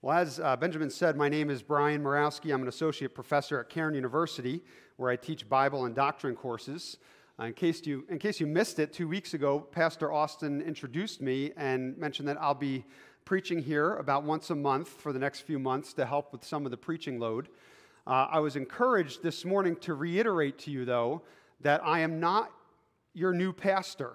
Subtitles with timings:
[0.00, 2.54] Well, as uh, Benjamin said, my name is Brian Morawski.
[2.54, 4.62] I'm an associate professor at Cairn University,
[4.96, 6.98] where I teach Bible and doctrine courses.
[7.36, 11.20] Uh, in, case you, in case you missed it, two weeks ago, Pastor Austin introduced
[11.20, 12.84] me and mentioned that I'll be
[13.24, 16.64] preaching here about once a month for the next few months to help with some
[16.64, 17.48] of the preaching load.
[18.06, 21.22] Uh, I was encouraged this morning to reiterate to you, though,
[21.62, 22.52] that I am not
[23.14, 24.14] your new pastor.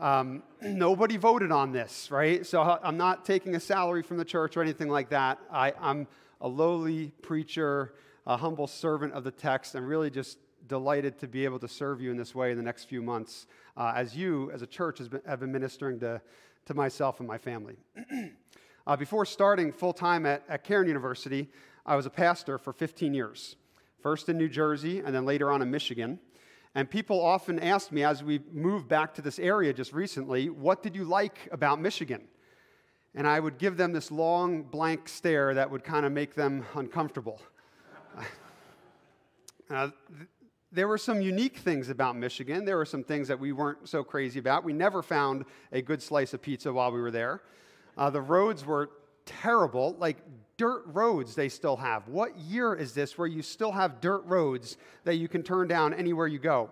[0.00, 2.44] Um, nobody voted on this, right?
[2.44, 5.38] So I'm not taking a salary from the church or anything like that.
[5.50, 6.06] I, I'm
[6.40, 7.94] a lowly preacher,
[8.26, 9.74] a humble servant of the text.
[9.74, 12.62] I'm really just delighted to be able to serve you in this way in the
[12.62, 13.46] next few months
[13.76, 16.20] uh, as you, as a church, been, have been ministering to,
[16.66, 17.76] to myself and my family.
[18.86, 21.48] uh, before starting full time at, at University,
[21.86, 23.56] I was a pastor for 15 years,
[24.00, 26.18] first in New Jersey and then later on in Michigan.
[26.74, 30.82] And people often ask me as we moved back to this area just recently, what
[30.82, 32.22] did you like about Michigan?
[33.14, 36.64] And I would give them this long, blank stare that would kind of make them
[36.74, 37.40] uncomfortable.
[39.70, 40.28] uh, th-
[40.72, 42.64] there were some unique things about Michigan.
[42.64, 44.64] There were some things that we weren't so crazy about.
[44.64, 47.42] We never found a good slice of pizza while we were there.
[47.96, 48.90] Uh, the roads were
[49.24, 50.16] terrible, like
[50.56, 52.08] dirt roads they still have.
[52.08, 55.94] What year is this where you still have dirt roads that you can turn down
[55.94, 56.70] anywhere you go?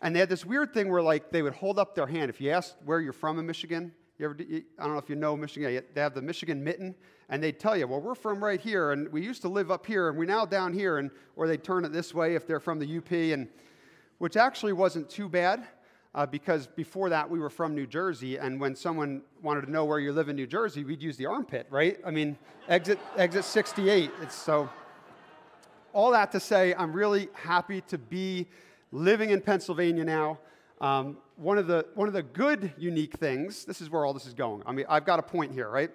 [0.00, 2.30] And they had this weird thing where like they would hold up their hand.
[2.30, 4.36] If you asked where you're from in Michigan, you ever,
[4.78, 6.94] I don't know if you know Michigan, they have the Michigan mitten,
[7.28, 9.84] and they'd tell you, well, we're from right here, and we used to live up
[9.84, 12.60] here, and we're now down here, and, or they'd turn it this way if they're
[12.60, 13.48] from the UP, and,
[14.18, 15.66] which actually wasn't too bad
[16.16, 19.84] uh, because before that we were from New Jersey, and when someone wanted to know
[19.84, 21.98] where you live in New Jersey, we'd use the armpit, right?
[22.04, 24.10] I mean, exit exit 68.
[24.22, 24.68] It's so.
[25.92, 28.46] All that to say, I'm really happy to be
[28.92, 30.38] living in Pennsylvania now.
[30.80, 33.66] Um, one of the one of the good unique things.
[33.66, 34.62] This is where all this is going.
[34.64, 35.90] I mean, I've got a point here, right?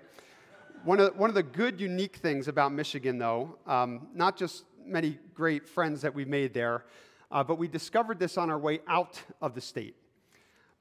[0.84, 5.20] One of, one of the good, unique things about Michigan, though, um, not just many
[5.36, 6.86] great friends that we've made there,
[7.32, 9.96] uh, but we discovered this on our way out of the state.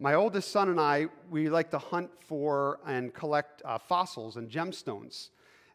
[0.02, 4.48] My oldest son and I, we like to hunt for and collect uh, fossils and
[4.48, 5.28] gemstones.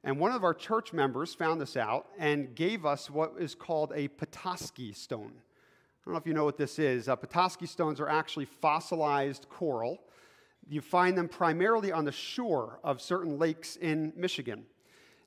[0.03, 3.93] And one of our church members found this out and gave us what is called
[3.93, 5.31] a Petoskey stone.
[5.31, 7.07] I don't know if you know what this is.
[7.07, 9.99] Uh, Petoskey stones are actually fossilized coral.
[10.67, 14.65] You find them primarily on the shore of certain lakes in Michigan.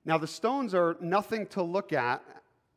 [0.04, 2.20] Now, the stones are nothing to look at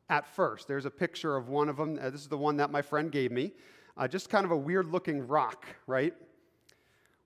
[0.08, 0.68] at first.
[0.68, 1.98] There's a picture of one of them.
[2.00, 3.54] Uh, this is the one that my friend gave me
[3.96, 6.14] uh, just kind of a weird looking rock, right?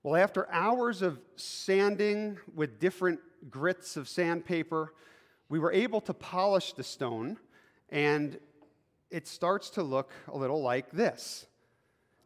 [0.03, 4.95] Well, after hours of sanding with different grits of sandpaper,
[5.49, 7.39] we were able to polish the stone,
[7.91, 8.39] and
[9.11, 11.47] it starts to look a little like this.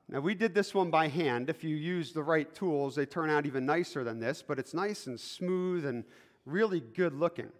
[0.08, 1.48] Now, we did this one by hand.
[1.48, 4.74] If you use the right tools, they turn out even nicer than this, but it's
[4.74, 6.04] nice and smooth and
[6.44, 7.50] really good looking.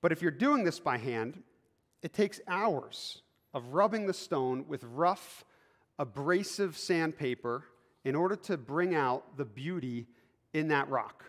[0.00, 1.42] But if you're doing this by hand,
[2.02, 3.22] it takes hours
[3.54, 5.44] of rubbing the stone with rough,
[5.98, 7.64] abrasive sandpaper
[8.04, 10.06] in order to bring out the beauty
[10.52, 11.24] in that rock.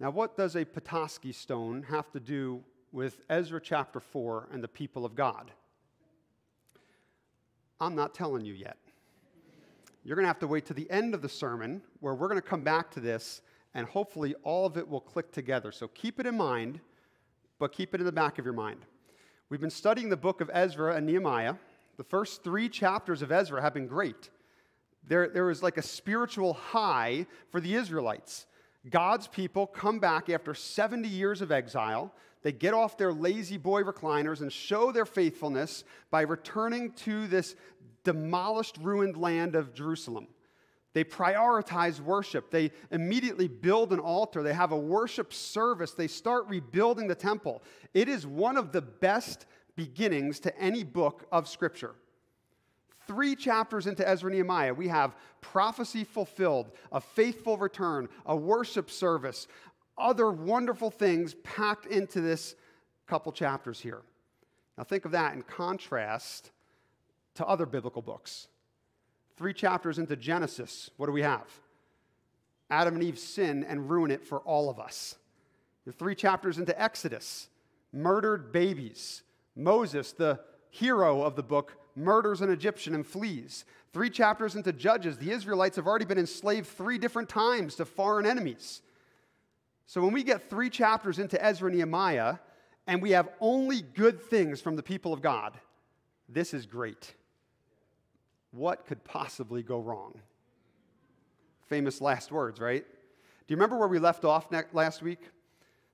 [0.00, 4.68] Now, what does a Petoskey stone have to do with Ezra chapter 4 and the
[4.68, 5.52] people of God?
[7.80, 8.78] I'm not telling you yet.
[10.04, 12.40] You're going to have to wait to the end of the sermon where we're going
[12.40, 13.42] to come back to this
[13.74, 15.72] and hopefully all of it will click together.
[15.72, 16.80] So keep it in mind,
[17.58, 18.80] but keep it in the back of your mind.
[19.48, 21.54] We've been studying the book of Ezra and Nehemiah.
[22.02, 24.28] The first three chapters of Ezra have been great.
[25.06, 28.46] There, there was like a spiritual high for the Israelites.
[28.90, 32.12] God's people come back after 70 years of exile.
[32.42, 37.54] They get off their La-Z-Boy recliners and show their faithfulness by returning to this
[38.02, 40.26] demolished, ruined land of Jerusalem.
[40.94, 42.50] They prioritize worship.
[42.50, 44.42] They immediately build an altar.
[44.42, 45.92] They have a worship service.
[45.92, 47.62] They start rebuilding the temple.
[47.94, 49.46] It is one of the best
[49.76, 51.94] beginnings to any book of Scripture.
[53.06, 59.48] Three chapters into Ezra Nehemiah, we have prophecy fulfilled, a faithful return, a worship service,
[59.98, 62.54] other wonderful things packed into this
[63.06, 64.02] couple chapters here.
[64.78, 66.50] Now, think of that in contrast
[67.34, 68.48] to other biblical books.
[69.36, 71.46] Three chapters into Genesis, what do we have?
[72.70, 75.16] Adam and Eve sin and ruin it for all of us.
[75.98, 77.48] Three chapters into Exodus,
[77.92, 79.22] murdered babies,
[79.54, 80.40] Moses, the
[80.70, 83.64] hero of the book, murders an Egyptian and flees.
[83.92, 88.26] Three chapters into Judges, the Israelites have already been enslaved three different times to foreign
[88.26, 88.80] enemies.
[89.86, 92.36] So when we get three chapters into Ezra and Nehemiah,
[92.86, 95.58] and we have only good things from the people of God,
[96.28, 97.14] this is great.
[98.52, 100.14] What could possibly go wrong?
[101.66, 102.84] Famous last words, right?
[102.84, 105.20] Do you remember where we left off last week?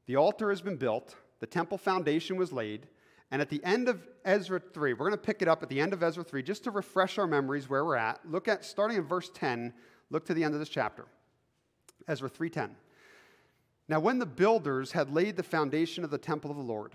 [0.09, 2.89] the altar has been built, the temple foundation was laid,
[3.31, 5.81] and at the end of Ezra 3, we're going to pick it up at the
[5.81, 8.21] end of Ezra 3 just to refresh our memories where we're at.
[8.31, 9.73] Look at starting in verse 10,
[10.11, 11.05] look to the end of this chapter.
[12.07, 12.71] Ezra 3:10.
[13.87, 16.95] Now when the builders had laid the foundation of the temple of the Lord,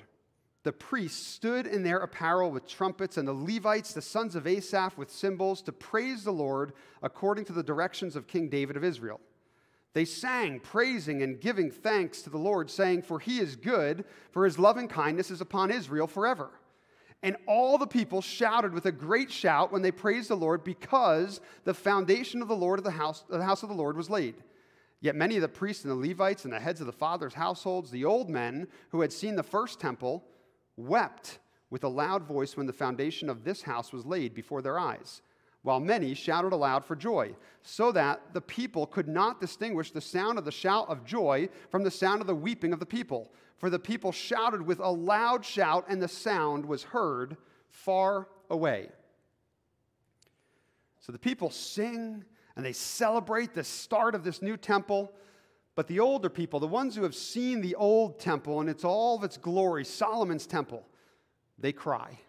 [0.64, 4.98] the priests stood in their apparel with trumpets, and the Levites, the sons of Asaph,
[4.98, 9.20] with cymbals, to praise the Lord according to the directions of King David of Israel.
[9.94, 14.46] They sang, praising and giving thanks to the Lord, saying, For he is good, for
[14.46, 16.50] his loving kindness is upon Israel forever.
[17.22, 21.42] And all the people shouted with a great shout when they praised the Lord, because
[21.64, 24.36] the foundation of the Lord of the house, the house of the Lord was laid.
[25.00, 27.92] Yet many of the priests and the Levites and the heads of the fathers' households,
[27.92, 30.24] the old men who had seen the first temple,
[30.76, 34.80] wept with a loud voice when the foundation of this house was laid before their
[34.80, 35.22] eyes,
[35.64, 40.38] while many shouted aloud for joy, so that the people could not distinguish the sound
[40.38, 43.32] of the shout of joy from the sound of the weeping of the people.
[43.58, 47.38] For the people shouted with a loud shout, and the sound was heard
[47.70, 48.90] far away.
[51.00, 52.24] So the people sing
[52.56, 55.12] and they celebrate the start of this new temple.
[55.76, 59.18] But the older people, the ones who have seen the old temple and it's all
[59.18, 60.88] of its glory, Solomon's temple,
[61.58, 62.20] they cry.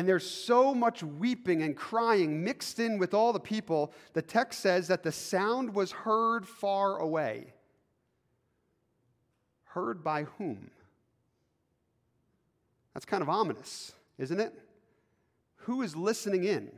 [0.00, 3.92] And there's so much weeping and crying mixed in with all the people.
[4.14, 7.52] The text says that the sound was heard far away.
[9.64, 10.70] Heard by whom?
[12.94, 14.54] That's kind of ominous, isn't it?
[15.56, 16.72] Who is listening in?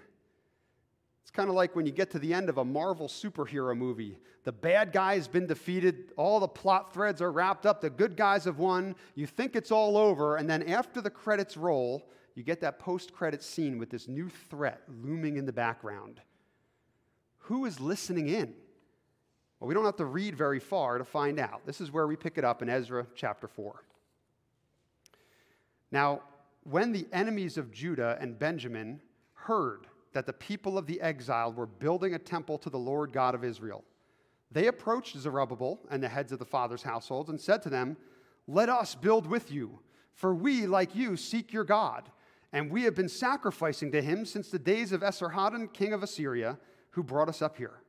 [1.23, 4.19] It's kind of like when you get to the end of a Marvel superhero movie.
[4.43, 8.17] The bad guy has been defeated, all the plot threads are wrapped up, the good
[8.17, 8.97] guys have won.
[9.15, 13.13] You think it's all over, and then after the credits roll, you get that post
[13.13, 16.21] credit scene with this new threat looming in the background.
[17.47, 18.55] Who is listening in?
[19.59, 21.67] Well, we don't have to read very far to find out.
[21.67, 23.85] This is where we pick it up in Ezra chapter 4.
[25.91, 26.23] Now,
[26.65, 29.01] when the enemies of Judah and Benjamin
[29.35, 33.35] heard that the people of the exile were building a temple to the Lord God
[33.35, 33.85] of Israel.
[34.51, 37.97] They approached Zerubbabel and the heads of the fathers' households and said to them,
[38.47, 39.81] Let us build with you,
[40.13, 42.11] for we, like you, seek your God,
[42.53, 46.59] and we have been sacrificing to him since the days of Esarhaddon, king of Assyria,
[46.91, 47.81] who brought us up here.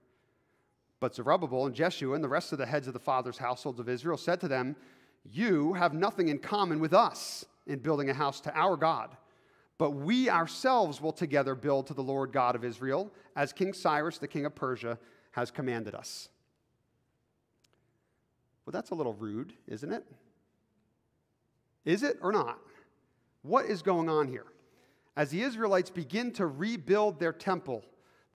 [0.99, 3.89] But Zerubbabel and Jeshua and the rest of the heads of the fathers' households of
[3.89, 4.75] Israel said to them,
[5.29, 9.17] You have nothing in common with us in building a house to our God
[9.77, 14.17] but we ourselves will together build to the Lord God of Israel, as King Cyrus,
[14.17, 14.97] the king of Persia,
[15.31, 16.29] has commanded us.
[18.65, 20.05] Well, that's a little rude, isn't it?
[21.85, 22.59] Is it or not?
[23.41, 24.45] What is going on here?
[25.15, 27.83] As the Israelites begin to rebuild their temple,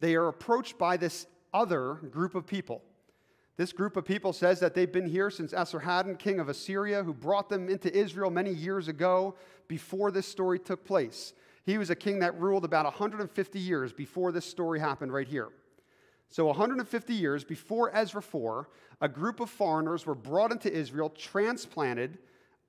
[0.01, 2.83] they are approached by this other group of people.
[3.57, 7.13] This group of people says that they've been here since Esarhaddon, king of Assyria, who
[7.13, 9.35] brought them into Israel many years ago
[9.67, 11.33] before this story took place.
[11.67, 15.49] He was a king that ruled about 150 years before this story happened right here.
[16.31, 18.69] So, 150 years before Ezra 4,
[19.01, 22.19] a group of foreigners were brought into Israel, transplanted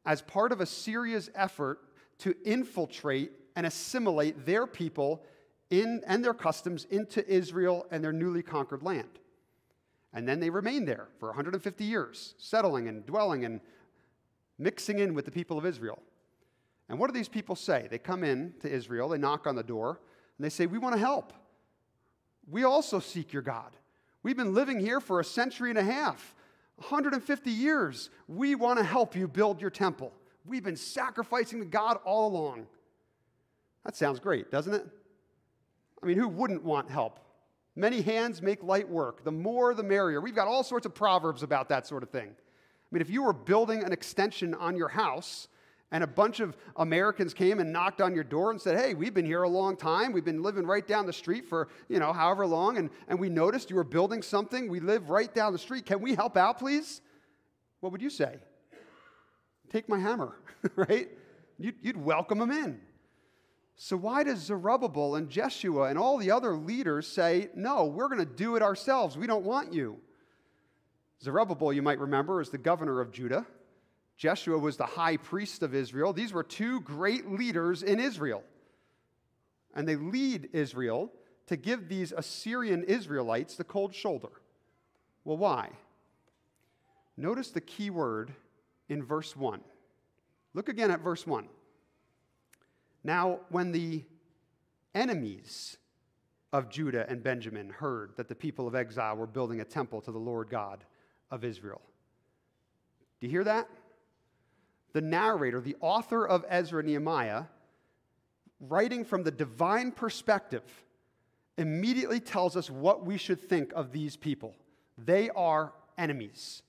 [0.06, 1.80] as part of Assyria's effort
[2.20, 5.22] to infiltrate and assimilate their people
[5.70, 9.20] in, and their customs into Israel and their newly conquered land.
[10.14, 13.60] And then they remained there for 150 years, settling and dwelling and
[14.58, 16.02] mixing in with the people of Israel.
[16.88, 17.90] And what do these people say?
[17.92, 20.00] They come in to Israel, they knock on the door,
[20.38, 21.34] and they say, We want to help.
[22.50, 23.76] We also seek your God.
[24.24, 26.34] We've been living here for a century and a half,
[26.78, 28.10] 150 years.
[28.30, 30.14] We want to help you build your temple.
[30.46, 32.68] We've been sacrificing to God all along.
[33.90, 34.86] That sounds great, doesn't it?
[36.04, 37.20] I mean, who wouldn't want help?
[37.76, 39.24] Many hands make light work.
[39.24, 40.22] The more, the merrier.
[40.22, 42.28] We've got all sorts of proverbs about that sort of thing.
[42.30, 45.48] I mean, if you were building an extension on your house
[45.92, 49.16] and a bunch of Americans came and knocked on your door and said, Hey, we've
[49.16, 50.14] been here a long time.
[50.14, 53.28] We've been living right down the street for, you know, however long, and, and we
[53.28, 54.70] noticed you were building something.
[54.70, 55.88] We live right down the street.
[55.88, 57.02] Can we help out, please?
[57.80, 58.36] What would you say?
[59.72, 60.36] Take my hammer,
[60.76, 61.10] right?
[61.58, 62.82] You'd, you'd welcome them in.
[63.82, 68.20] So, why does Zerubbabel and Jeshua and all the other leaders say, no, we're going
[68.20, 69.18] to do it ourselves?
[69.18, 70.02] We don't want you.
[71.24, 73.48] Zerubbabel, you might remember, is the governor of Judah.
[74.18, 76.12] Jeshua was the high priest of Israel.
[76.12, 78.44] These were two great leaders in Israel.
[79.74, 81.10] And they lead Israel
[81.48, 84.42] to give these Assyrian Israelites the cold shoulder.
[85.24, 85.70] Well, why?
[87.16, 88.34] Notice the key word
[88.90, 89.62] in verse 1.
[90.54, 91.48] Look again at verse 1.
[93.04, 94.04] Now, when the
[94.94, 95.78] enemies
[96.52, 100.12] of Judah and Benjamin heard that the people of exile were building a temple to
[100.12, 100.84] the Lord God
[101.32, 101.82] of Israel,
[103.20, 103.70] do you hear that?
[104.94, 107.44] the narrator, the author of Ezra Nehemiah,
[108.60, 110.64] writing from the divine perspective,
[111.58, 114.56] immediately tells us what we should think of these people.
[114.98, 116.64] They are enemies.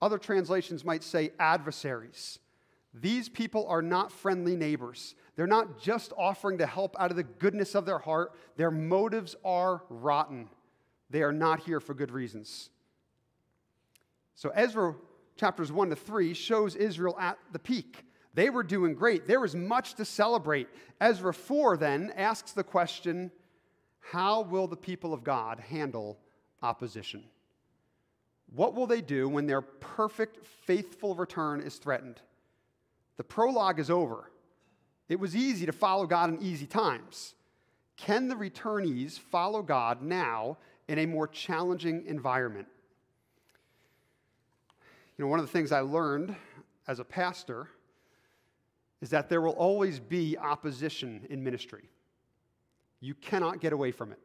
[0.00, 2.38] Other translations might say adversaries.
[2.92, 5.14] These people are not friendly neighbors.
[5.36, 9.36] They're not just offering to help out of the goodness of their heart, their motives
[9.44, 10.48] are rotten.
[11.10, 12.70] They are not here for good reasons.
[14.34, 14.94] So, Ezra
[15.36, 18.04] chapters 1 to 3 shows Israel at the peak.
[18.34, 19.26] They were doing great.
[19.26, 20.68] There was much to celebrate.
[21.00, 23.30] Ezra 4 then asks the question
[24.00, 26.18] how will the people of God handle
[26.62, 27.24] opposition?
[28.54, 32.20] What will they do when their perfect, faithful return is threatened?
[33.16, 34.30] The prologue is over.
[35.08, 37.34] It was easy to follow God in easy times.
[37.96, 40.58] Can the returnees follow God now
[40.88, 42.66] in a more challenging environment?
[45.16, 46.36] You know, one of the things I learned
[46.86, 47.68] as a pastor
[49.00, 51.88] is that there will always be opposition in ministry.
[53.00, 54.18] You cannot get away from it.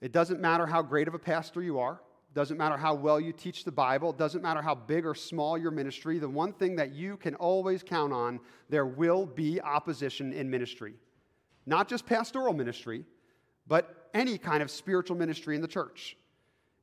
[0.00, 2.00] It doesn't matter how great of a pastor you are,
[2.38, 5.72] doesn't matter how well you teach the Bible, doesn't matter how big or small your
[5.72, 6.20] ministry.
[6.20, 10.94] The one thing that you can always count on, there will be opposition in ministry.
[11.66, 13.04] Not just pastoral ministry,
[13.66, 16.16] but any kind of spiritual ministry in the church.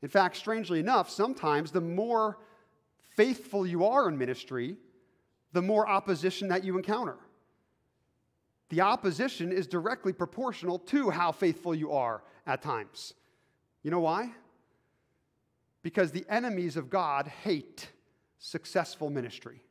[0.02, 2.38] In fact, strangely enough, sometimes the more
[3.16, 4.76] faithful you are in ministry,
[5.54, 7.16] the more opposition that you encounter.
[8.72, 13.14] The opposition is directly proportional to how faithful you are at times.
[13.84, 14.34] You know why?
[15.86, 17.90] Because the enemies of God hate
[18.40, 19.62] successful ministry.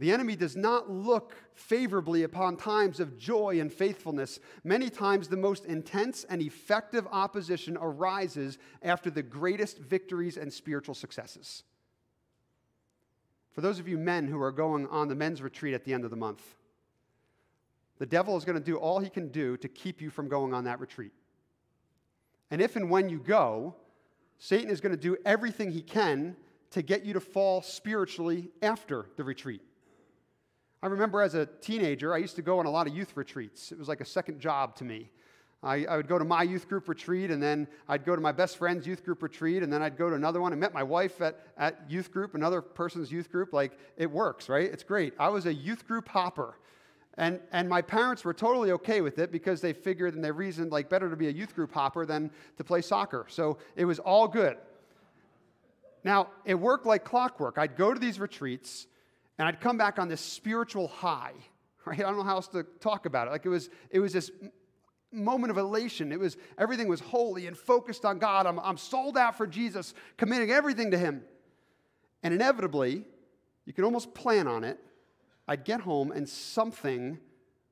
[0.00, 4.40] The enemy does not look favorably upon times of joy and faithfulness.
[4.64, 10.96] Many times, the most intense and effective opposition arises after the greatest victories and spiritual
[10.96, 11.62] successes.
[13.52, 16.02] For those of you men who are going on the men's retreat at the end
[16.02, 16.42] of the month,
[18.00, 20.52] the devil is going to do all he can do to keep you from going
[20.52, 21.12] on that retreat.
[22.50, 23.76] And if and when you go,
[24.38, 26.36] Satan is going to do everything he can
[26.70, 29.62] to get you to fall spiritually after the retreat.
[30.82, 33.72] I remember as a teenager, I used to go on a lot of youth retreats.
[33.72, 35.10] It was like a second job to me.
[35.62, 38.30] I, I, would go to my youth group retreat, and then I'd go to my
[38.30, 40.52] best friend's youth group retreat, and then I'd go to another one.
[40.52, 43.52] I met my wife at, at youth group, another person's youth group.
[43.52, 44.70] Like, it works, right?
[44.70, 45.14] It's great.
[45.18, 46.58] I was a youth group hopper.
[47.18, 50.70] And, and my parents were totally okay with it because they figured and they reasoned
[50.70, 53.26] like better to be a youth group hopper than to play soccer.
[53.28, 54.58] So it was all good.
[56.04, 57.58] Now, it worked like clockwork.
[57.58, 58.86] I'd go to these retreats
[59.38, 61.32] and I'd come back on this spiritual high,
[61.86, 61.98] right?
[61.98, 63.30] I don't know how else to talk about it.
[63.30, 64.30] Like it was, it was this
[65.10, 66.12] moment of elation.
[66.12, 68.46] It was everything was holy and focused on God.
[68.46, 71.22] I'm, I'm sold out for Jesus, committing everything to Him.
[72.22, 73.04] And inevitably,
[73.64, 74.78] you can almost plan on it.
[75.48, 77.18] I'd get home and something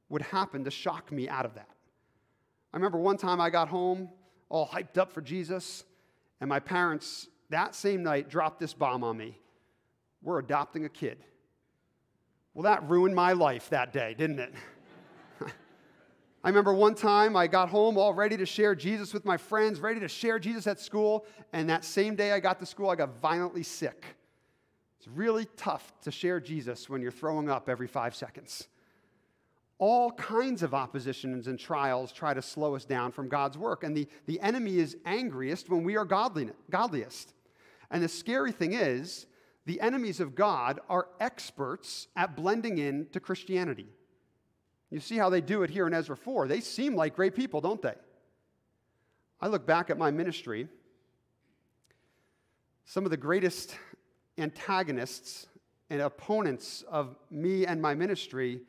[0.09, 1.69] would happen to shock me out of that.
[2.73, 4.11] I remember one time I got home
[4.49, 5.85] all hyped up for Jesus,
[6.41, 9.39] and my parents that same night dropped this bomb on me.
[10.23, 11.19] We're adopting a kid.
[12.53, 14.55] Well, that ruined my life that day, didn't it?
[16.45, 19.81] I remember one time I got home all ready to share Jesus with my friends,
[19.81, 22.97] ready to share Jesus at school, and that same day I got to school, I
[22.97, 24.05] got violently sick.
[25.05, 28.69] It's really tough to share Jesus when you're throwing up every five seconds.
[29.77, 33.95] All kinds of oppositions and trials try to slow us down from God's work, and
[33.95, 37.35] the, the enemy is angriest when we are godly, godliest.
[37.91, 39.27] And the scary thing is,
[39.67, 43.89] the enemies of God are experts at blending in to Christianity.
[44.91, 46.49] You see how they do it here in Ezra 4.
[46.49, 47.97] They seem like great people, don't they?
[49.39, 50.67] I look back at my ministry.
[52.87, 53.77] Some of the greatest
[54.39, 55.47] antagonists
[55.91, 58.61] and opponents of me and my ministry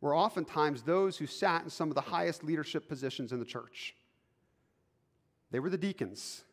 [0.00, 3.94] were oftentimes those who sat in some of the highest leadership positions in the church.
[5.50, 6.44] They were the deacons,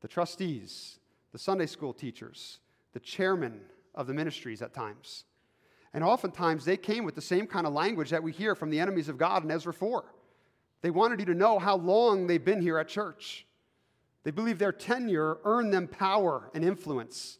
[0.00, 0.98] the trustees,
[1.32, 2.60] the Sunday school teachers,
[2.92, 3.60] the chairman
[3.94, 5.24] of the ministries at times.
[5.92, 8.80] And oftentimes they came with the same kind of language that we hear from the
[8.80, 10.04] enemies of God in Ezra 4.
[10.80, 13.46] They wanted you to know how long they've been here at church.
[14.22, 17.38] They believe their tenure earned them power and influence.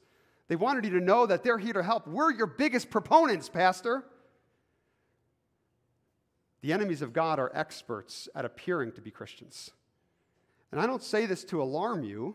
[0.48, 2.06] They wanted you to know that they're here to help.
[2.06, 4.04] We're your biggest proponents, Pastor.
[6.62, 9.70] The enemies of God are experts at appearing to be Christians.
[10.72, 12.34] And I don't say this to alarm you.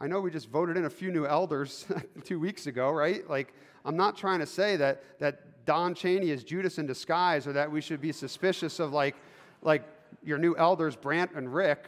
[0.00, 1.86] I know we just voted in a few new elders
[2.24, 3.28] two weeks ago, right?
[3.30, 7.52] Like, I'm not trying to say that, that Don Cheney is Judas in disguise or
[7.54, 9.16] that we should be suspicious of like,
[9.62, 9.84] like
[10.22, 11.86] your new elders, Brant and Rick.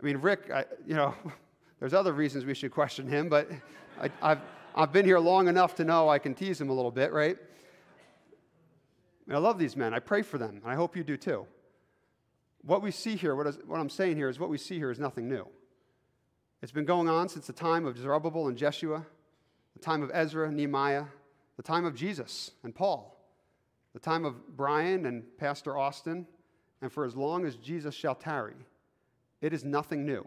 [0.00, 1.14] I mean, Rick, I, you know,
[1.80, 3.50] there's other reasons we should question him, but
[4.00, 4.40] I, I've,
[4.76, 7.38] I've been here long enough to know I can tease him a little bit, right?
[9.26, 9.94] And I love these men.
[9.94, 11.46] I pray for them, and I hope you do too.
[12.62, 14.90] What we see here, what, is, what I'm saying here, is what we see here
[14.90, 15.46] is nothing new.
[16.60, 19.06] It's been going on since the time of Zerubbabel and Jeshua,
[19.72, 21.04] the time of Ezra, Nehemiah,
[21.56, 23.18] the time of Jesus and Paul,
[23.94, 26.26] the time of Brian and Pastor Austin,
[26.82, 28.56] and for as long as Jesus shall tarry.
[29.40, 30.26] It is nothing new.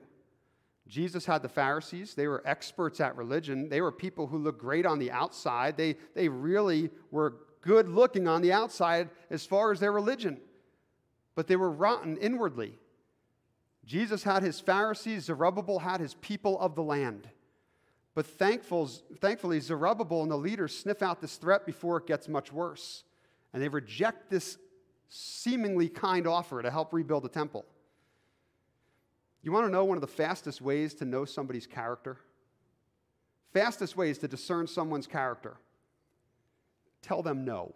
[0.89, 2.15] Jesus had the Pharisees.
[2.15, 3.69] They were experts at religion.
[3.69, 5.77] They were people who looked great on the outside.
[5.77, 10.39] They, they really were good looking on the outside as far as their religion,
[11.35, 12.79] but they were rotten inwardly.
[13.85, 17.29] Jesus had his Pharisees, Zerubbabel had his people of the land.
[18.15, 23.03] But thankfully, Zerubbabel and the leaders sniff out this threat before it gets much worse.
[23.53, 24.57] And they reject this
[25.07, 27.65] seemingly kind offer to help rebuild the temple.
[29.41, 32.17] You want to know one of the fastest ways to know somebody's character?
[33.53, 35.57] Fastest ways to discern someone's character.
[37.01, 37.73] Tell them no.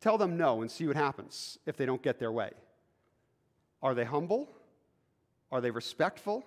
[0.00, 2.50] Tell them no and see what happens if they don't get their way.
[3.82, 4.48] Are they humble?
[5.50, 6.44] Are they respectful?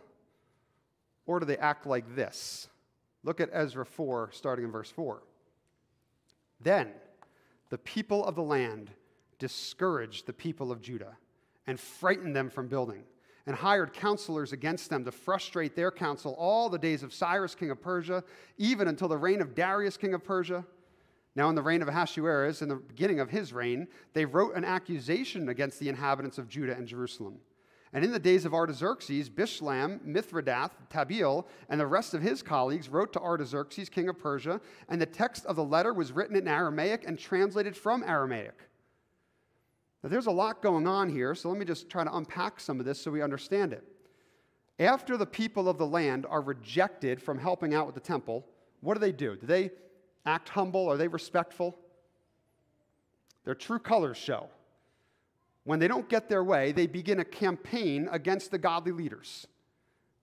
[1.26, 2.68] Or do they act like this?
[3.24, 5.22] Look at Ezra 4, starting in verse 4.
[6.60, 6.92] Then
[7.70, 8.92] the people of the land
[9.40, 11.18] discouraged the people of Judah
[11.68, 13.04] and frightened them from building,
[13.46, 17.72] and hired counselors against them to frustrate their counsel all the days of Cyrus, king
[17.72, 18.24] of Persia,
[18.58, 20.66] even until the reign of Darius, king of Persia.
[21.36, 24.66] Now, in the reign of Ahasuerus, in the beginning of his reign, they wrote an
[24.66, 27.40] accusation against the inhabitants of Judah and Jerusalem.
[27.94, 32.88] And in the days of Artaxerxes, Bishlam, Mithredath, Tabeel, and the rest of his colleagues
[32.88, 36.48] wrote to Artaxerxes, king of Persia, and the text of the letter was written in
[36.48, 38.58] Aramaic and translated from Aramaic.
[40.04, 42.80] Now, there's a lot going on here, so let me just try to unpack some
[42.80, 43.84] of this so we understand it.
[44.80, 48.46] After the people of the land are rejected from helping out with the temple,
[48.80, 49.36] what do they do?
[49.36, 49.70] Do they
[50.26, 50.90] act humble?
[50.90, 51.78] Are they respectful?
[53.46, 54.50] Their true colors show.
[55.64, 59.46] When they don't get their way, they begin a campaign against the godly leaders.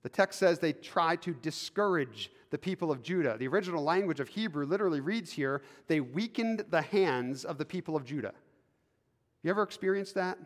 [0.02, 3.36] The text says they try to discourage the people of Judah.
[3.38, 7.94] The original language of Hebrew literally reads here they weakened the hands of the people
[7.94, 8.32] of Judah.
[9.42, 10.38] You ever experienced that?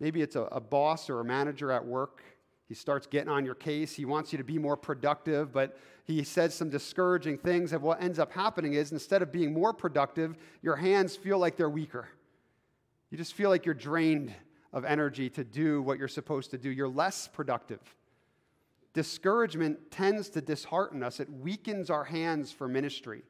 [0.00, 2.22] Maybe it's a, a, boss or a manager at work.
[2.68, 3.94] He starts getting on your case.
[3.94, 7.72] He wants you to be more productive, but he says some discouraging things.
[7.72, 11.56] And what ends up happening is instead of being more productive, your hands feel like
[11.56, 12.08] they're weaker.
[13.10, 14.34] You just feel like you're drained
[14.72, 16.70] of energy to do what you're supposed to do.
[16.70, 17.80] You're less productive.
[18.94, 23.22] Discouragement tends to dishearten us, it weakens our hands for ministry.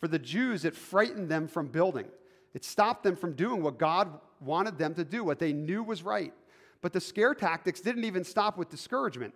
[0.00, 2.06] For the Jews, it frightened them from building.
[2.58, 6.02] It stopped them from doing what God wanted them to do, what they knew was
[6.02, 6.34] right.
[6.80, 9.32] But the scare tactics didn't even stop with discouragement.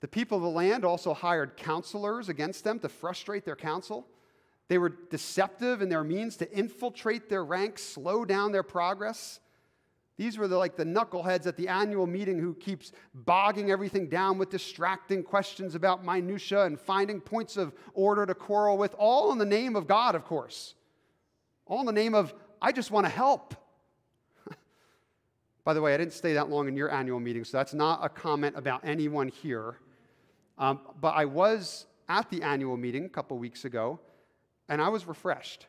[0.00, 4.06] The people of the land also hired counselors against them to frustrate their counsel.
[4.68, 9.40] They were deceptive in their means to infiltrate their ranks, slow down their progress.
[10.16, 14.38] These were the, like the knuckleheads at the annual meeting who keeps bogging everything down
[14.38, 19.36] with distracting questions about minutia and finding points of order to quarrel with, all in
[19.36, 20.74] the name of God, of course.
[21.66, 23.56] All in the name of I just want to help.
[25.64, 28.04] By the way, I didn't stay that long in your annual meeting, so that's not
[28.04, 29.78] a comment about anyone here.
[30.58, 33.98] Um, but I was at the annual meeting a couple weeks ago,
[34.68, 35.66] and I was refreshed.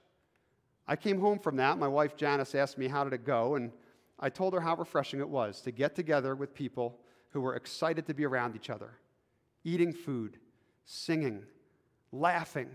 [0.87, 1.79] I came home from that.
[1.79, 3.55] My wife Janice asked me, How did it go?
[3.55, 3.71] And
[4.19, 8.05] I told her how refreshing it was to get together with people who were excited
[8.05, 8.91] to be around each other,
[9.63, 10.37] eating food,
[10.85, 11.43] singing,
[12.11, 12.69] laughing,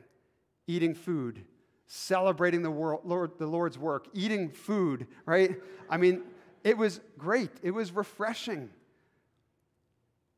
[0.67, 1.45] eating food,
[1.89, 5.57] celebrating the, world, Lord, the Lord's work, eating food, right?
[5.89, 6.23] I mean,
[6.63, 7.51] it was great.
[7.63, 8.69] It was refreshing.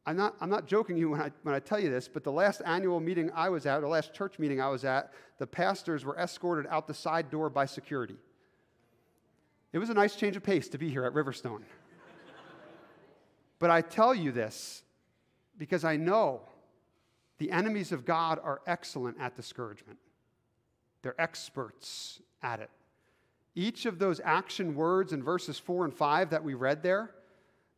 [0.06, 2.32] I'm not, I'm not joking you when I, when I tell you this, but the
[2.32, 6.04] last annual meeting I was at, the last church meeting I was at, the pastors
[6.04, 8.16] were escorted out the side door by security.
[9.72, 11.62] It was a nice change of pace to be here at Riverstone.
[13.58, 14.84] but I tell you this
[15.58, 16.42] because I know
[17.38, 19.98] the enemies of God are excellent at discouragement.
[21.02, 22.70] They're experts at it.
[23.54, 27.10] Each of those action words in verses 4 and 5 that we read there,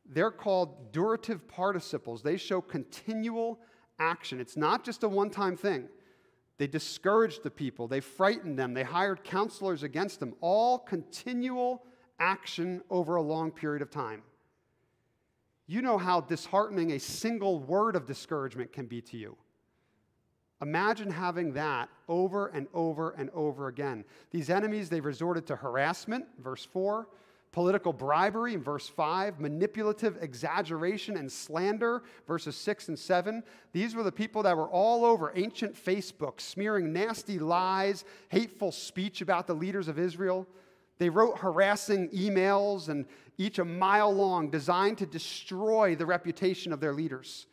[0.07, 2.23] they're called durative participles.
[2.23, 3.61] They show continual
[3.99, 4.41] action.
[4.41, 5.89] It's not just a one time thing.
[6.59, 10.35] They discouraged the people, they frightened them, they hired counselors against them.
[10.41, 11.83] All continual
[12.21, 14.23] action over a long period of time.
[15.67, 19.37] You know how disheartening a single word of discouragement can be to you.
[20.63, 24.05] Imagine having that over and over and over again.
[24.31, 27.09] These enemies, they resorted to harassment, verse 4,
[27.51, 33.43] political bribery verse 5, manipulative exaggeration and slander, verses 6 and 7.
[33.73, 39.21] These were the people that were all over ancient Facebook, smearing nasty lies, hateful speech
[39.21, 40.47] about the leaders of Israel.
[40.99, 46.81] They wrote harassing emails, and each a mile long, designed to destroy the reputation of
[46.81, 47.47] their leaders.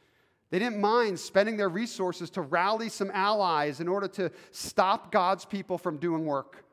[0.49, 5.45] They didn't mind spending their resources to rally some allies in order to stop God's
[5.45, 6.65] people from doing work,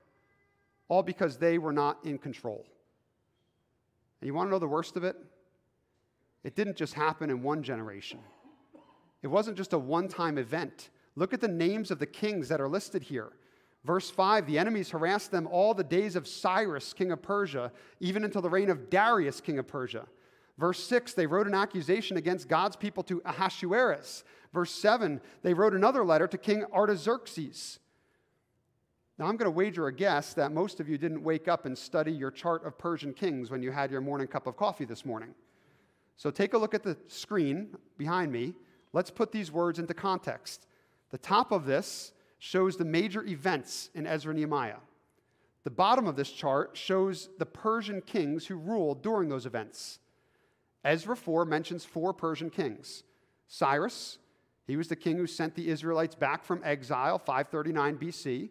[0.88, 2.64] all because they were not in control.
[4.20, 5.16] And you want to know the worst of it?
[6.42, 8.20] It didn't just happen in one generation,
[9.22, 10.90] it wasn't just a one time event.
[11.18, 13.32] Look at the names of the kings that are listed here.
[13.84, 18.24] Verse 5 the enemies harassed them all the days of Cyrus, king of Persia, even
[18.24, 20.06] until the reign of Darius, king of Persia.
[20.58, 24.24] Verse 6, they wrote an accusation against God's people to Ahasuerus.
[24.54, 27.78] Verse 7, they wrote another letter to King Artaxerxes.
[29.18, 31.76] Now, I'm going to wager a guess that most of you didn't wake up and
[31.76, 35.06] study your chart of Persian kings when you had your morning cup of coffee this
[35.06, 35.34] morning.
[36.16, 38.54] So take a look at the screen behind me.
[38.92, 40.66] Let's put these words into context.
[41.10, 44.78] The top of this shows the major events in Ezra Nehemiah.
[45.64, 49.98] The bottom of this chart shows the Persian kings who ruled during those events.
[50.86, 53.02] Ezra 4 mentions four Persian kings
[53.48, 54.18] Cyrus,
[54.66, 58.48] he was the king who sent the Israelites back from exile, 539 BC.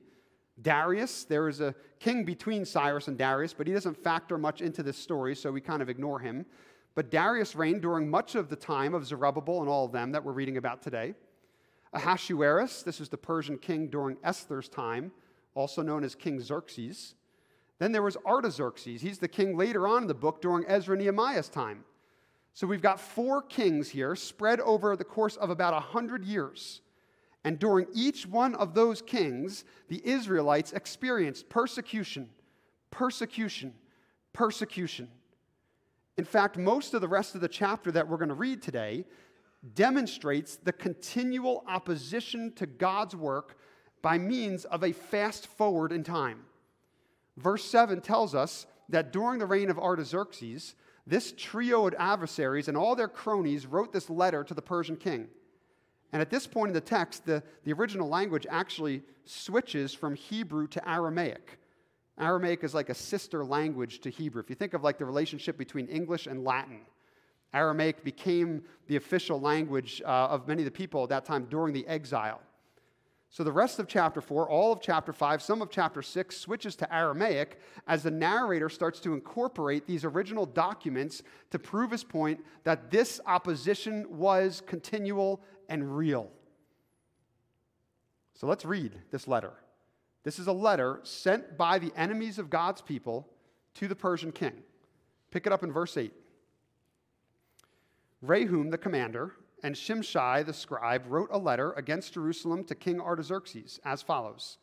[0.62, 4.84] Darius, there is a king between Cyrus and Darius, but he doesn't factor much into
[4.84, 6.46] this story, so we kind of ignore him.
[6.94, 10.24] But Darius reigned during much of the time of Zerubbabel and all of them that
[10.24, 11.14] we're reading about today.
[11.92, 15.12] Ahasuerus, this is the Persian king during Esther's time,
[15.56, 17.16] also known as King Xerxes.
[17.80, 19.02] Then there was Artaxerxes.
[19.02, 21.84] He's the king later on in the book during Ezra Nehemiah's time.
[22.56, 26.80] So we've got four kings here spread over the course of about 100 years.
[27.44, 32.30] And during each one of those kings, the Israelites experienced persecution,
[32.92, 33.74] persecution,
[34.32, 35.10] persecution.
[36.18, 39.04] In fact, most of the rest of the chapter that we're going to read today
[39.74, 43.58] demonstrates the continual opposition to God's work
[44.02, 46.46] by means of a fast forward in time.
[47.36, 50.76] Verse 7 tells us that during the reign of Artaxerxes,
[51.08, 55.28] this trio of adversaries and all their cronies wrote this letter to the Persian king.
[56.12, 60.68] And at this point in the text, the, the original language actually switches from Hebrew
[60.68, 61.60] to Aramaic.
[62.20, 64.42] Aramaic is like a sister language to Hebrew.
[64.42, 66.82] If you think of like the relationship between English and Latin,
[67.54, 71.74] Aramaic became the official language uh, of many of the people at that time during
[71.74, 72.42] the exile.
[73.36, 76.74] So the rest of chapter 4, all of chapter 5, some of chapter 6 switches
[76.78, 81.22] to Aramaic as the narrator starts to incorporate these original documents
[81.52, 86.32] to prove his point that this opposition was continual and real.
[88.36, 89.52] So let's read this letter.
[90.24, 93.28] This is a letter sent by the enemies of God's people
[93.74, 94.64] to the Persian king.
[95.32, 96.14] Pick it up in verse 8.
[98.26, 99.34] Rehum, the commander,
[99.66, 104.60] and Shimshai the scribe wrote a letter against Jerusalem to King Artaxerxes as follows.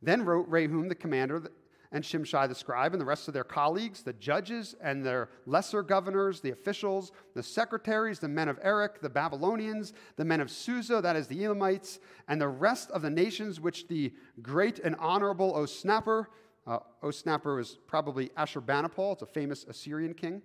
[0.00, 1.50] Then wrote Rehum the commander
[1.90, 5.82] and Shimshai the scribe and the rest of their colleagues, the judges and their lesser
[5.82, 11.00] governors, the officials, the secretaries, the men of Erech, the Babylonians, the men of Susa,
[11.02, 15.52] that is the Elamites, and the rest of the nations which the great and honorable
[15.54, 16.26] Osnapper,
[16.68, 20.42] uh, Osnapper was probably Ashurbanipal, it's a famous Assyrian king,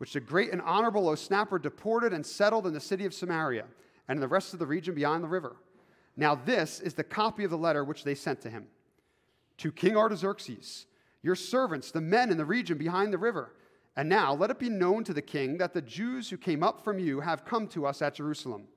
[0.00, 3.66] which the great and honorable Osnapper deported and settled in the city of Samaria
[4.08, 5.56] and in the rest of the region beyond the river.
[6.16, 8.66] Now, this is the copy of the letter which they sent to him
[9.58, 10.86] to King Artaxerxes,
[11.20, 13.52] your servants, the men in the region behind the river.
[13.94, 16.82] And now let it be known to the king that the Jews who came up
[16.82, 18.68] from you have come to us at Jerusalem.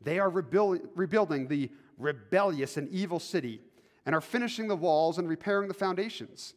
[0.00, 3.60] They are rebuild, rebuilding the rebellious and evil city
[4.06, 6.54] and are finishing the walls and repairing the foundations.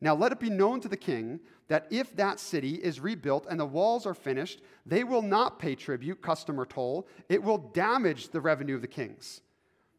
[0.00, 3.60] Now let it be known to the king that if that city is rebuilt and
[3.60, 7.06] the walls are finished, they will not pay tribute, custom, or toll.
[7.28, 9.42] It will damage the revenue of the kings.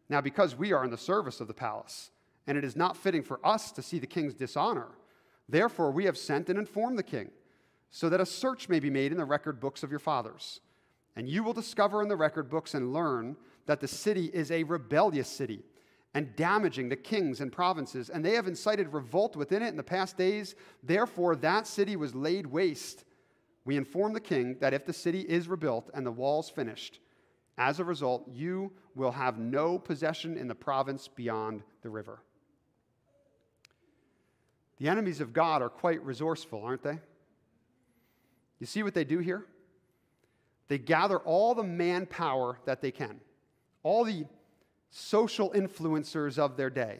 [0.10, 2.12] Now, because we are in the service of the palace,
[2.48, 4.90] and it is not fitting for us to see the king's dishonor,
[5.48, 7.30] therefore we have sent and informed the king,
[7.92, 10.60] so that a search may be made in the record books of your fathers.
[11.16, 13.38] And you will discover in the record books and learn
[13.68, 15.64] that the city is a rebellious city
[16.14, 19.84] and damaging the kings and provinces, and they have incited revolt within it in the
[19.84, 20.56] past days.
[20.84, 23.06] Therefore, that city was laid waste.
[23.64, 27.00] We inform the king that if the city is rebuilt and the walls finished,
[27.58, 32.20] as a result, you will have no possession in the province beyond the river.
[34.80, 37.00] The enemies of God are quite resourceful, aren't they?
[38.60, 39.46] You see what they do here?
[40.68, 43.20] They gather all the manpower that they can,
[43.84, 44.26] all the
[44.92, 47.00] social influencers of their day.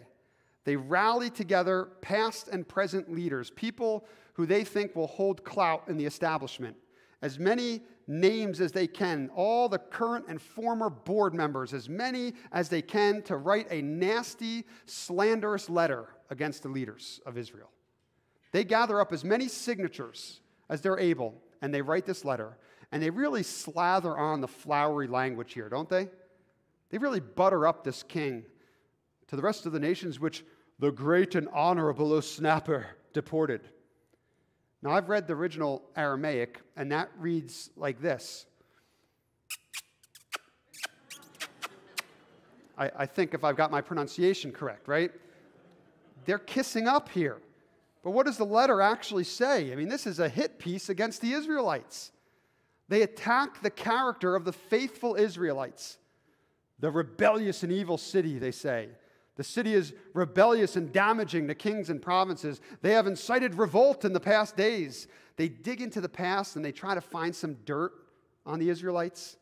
[0.64, 5.98] They rally together past and present leaders, people who they think will hold clout in
[5.98, 6.76] the establishment.
[7.22, 12.34] As many names as they can, all the current and former board members, as many
[12.52, 17.70] as they can, to write a nasty, slanderous letter against the leaders of Israel.
[18.52, 22.58] They gather up as many signatures as they're able, and they write this letter.
[22.92, 26.10] And they really slather on the flowery language here, don't they?
[26.92, 28.44] They really butter up this king
[29.28, 30.44] to the rest of the nations which
[30.78, 33.62] the great and honorable Osnapper deported.
[34.84, 38.46] Now, I've read the original Aramaic, and that reads like this.
[42.78, 45.12] I, I, think if I've got my pronunciation correct, right?
[46.26, 47.38] They're kissing up here.
[48.04, 49.72] But what does the letter actually say?
[49.72, 52.12] I mean, this is a hit piece against the Israelites.
[52.90, 56.00] They attack the character of the faithful Israelites.
[56.82, 58.90] The rebellious and evil city, they say.
[59.38, 62.60] The city is rebellious and damaging to kings and provinces.
[62.82, 65.08] They have incited revolt in the past days.
[65.38, 67.94] They dig into the past and they try to find some dirt
[68.46, 69.38] on the Israelites.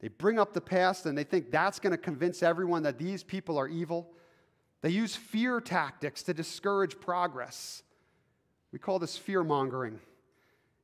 [0.00, 3.22] They bring up the past and they think that's going to convince everyone that these
[3.22, 4.10] people are evil.
[4.80, 7.82] They use fear tactics to discourage progress.
[8.72, 9.98] We call this fear mongering.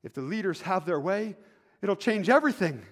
[0.03, 1.37] If the leaders have their way,
[1.83, 2.83] it'll change everything.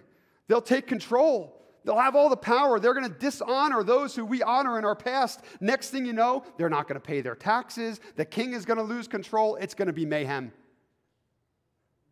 [0.48, 1.57] They'll take control.
[1.88, 2.78] They'll have all the power.
[2.78, 5.40] They're going to dishonor those who we honor in our past.
[5.58, 7.98] Next thing you know, they're not going to pay their taxes.
[8.14, 9.56] The king is going to lose control.
[9.56, 10.52] It's going to be mayhem.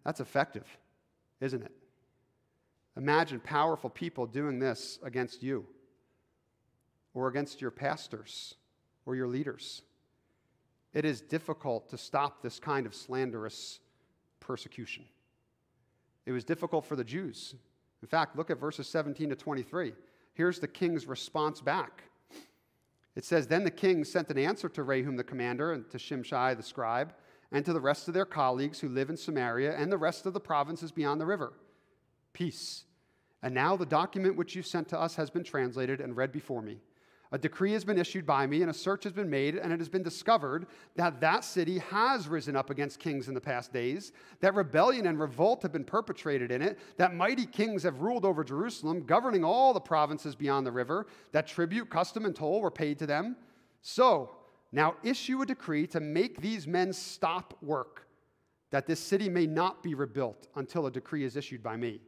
[0.03, 0.65] That's effective,
[1.43, 1.73] isn't it?
[2.97, 5.67] Imagine powerful people doing this against you
[7.13, 8.55] or against your pastors
[9.05, 9.83] or your leaders.
[10.95, 13.81] It is difficult to stop this kind of slanderous
[14.41, 15.05] persecution.
[16.25, 17.57] It was difficult for the Jews.
[18.03, 19.93] In fact, look at verses 17 to 23.
[20.35, 22.03] Here's the king's response back.
[23.15, 26.57] It says, Then the king sent an answer to Rehum the commander and to Shimshai
[26.57, 27.15] the scribe
[27.51, 30.35] and to the rest of their colleagues who live in Samaria and the rest of
[30.35, 31.55] the provinces beyond the river.
[32.33, 32.85] Peace.
[33.43, 36.63] And now the document which you sent to us has been translated and read before
[36.63, 36.81] me.
[37.33, 39.81] A decree has been issued by me, and a search has been made, and it
[39.81, 44.13] has been discovered that that city has risen up against kings in the past days,
[44.41, 48.45] that rebellion and revolt have been perpetrated in it, that mighty kings have ruled over
[48.45, 52.99] Jerusalem, governing all the provinces beyond the river, that tribute, custom, and toll were paid
[53.01, 53.37] to them.
[53.83, 54.31] So,
[54.71, 58.07] now issue a decree to make these men stop work,
[58.71, 62.01] that this city may not be rebuilt until a decree is issued by me.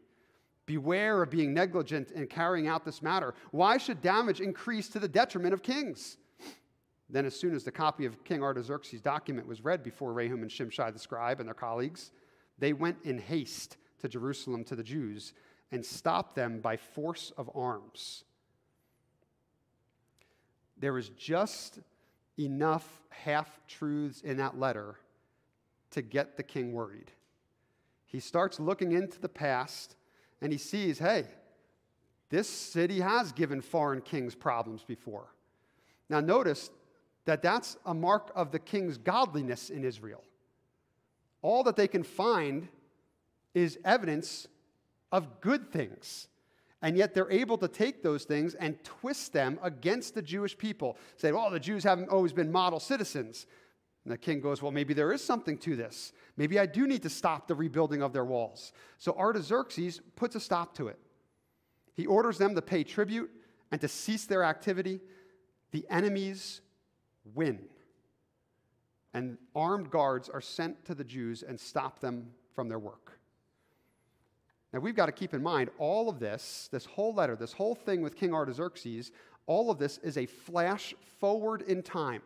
[0.68, 3.34] Beware of being negligent in carrying out this matter.
[3.52, 6.18] Why should damage increase to the detriment of kings?
[7.08, 10.50] Then, as soon as the copy of King Artaxerxes' document was read before Rehum and
[10.50, 12.10] Shimshai the scribe and their colleagues,
[12.58, 15.32] they went in haste to Jerusalem to the Jews
[15.72, 18.24] and stopped them by force of arms.
[20.76, 21.78] There was just
[22.38, 24.96] enough half truths in that letter
[25.92, 27.10] to get the king worried.
[28.04, 29.96] He starts looking into the past
[30.40, 31.24] and he sees, hey,
[32.30, 35.32] this city has given foreign kings problems before.
[36.08, 36.70] Now, notice
[37.24, 40.22] that that's a mark of the king's godliness in Israel.
[41.42, 42.68] All that they can find
[43.54, 44.48] is evidence
[45.12, 46.28] of good things.
[46.80, 50.96] And yet they're able to take those things and twist them against the Jewish people.
[51.16, 53.46] Say, well, the Jews haven't always been model citizens.
[54.08, 56.14] And the king goes, Well, maybe there is something to this.
[56.38, 58.72] Maybe I do need to stop the rebuilding of their walls.
[58.96, 60.98] So Artaxerxes puts a stop to it.
[61.92, 63.30] He orders them to pay tribute
[63.70, 65.00] and to cease their activity.
[65.72, 66.62] The enemies
[67.34, 67.58] win.
[69.12, 73.20] And armed guards are sent to the Jews and stop them from their work.
[74.72, 77.74] Now, we've got to keep in mind all of this, this whole letter, this whole
[77.74, 79.12] thing with King Artaxerxes,
[79.44, 82.22] all of this is a flash forward in time.